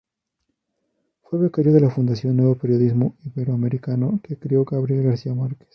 Fue 1.21 1.37
becario 1.37 1.71
de 1.73 1.79
la 1.81 1.91
Fundación 1.91 2.35
Nuevo 2.35 2.55
Periodismo 2.55 3.13
Iberoamericano, 3.23 4.19
que 4.23 4.35
creó 4.35 4.65
Gabriel 4.65 5.03
García 5.03 5.35
Márquez. 5.35 5.67